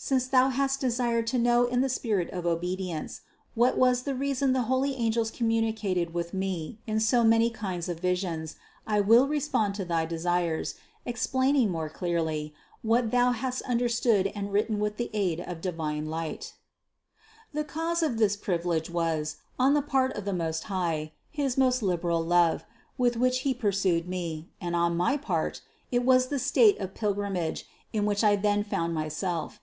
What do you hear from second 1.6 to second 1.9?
in the